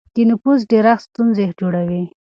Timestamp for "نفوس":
0.29-0.59